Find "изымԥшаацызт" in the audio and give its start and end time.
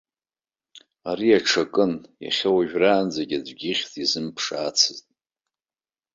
4.03-5.05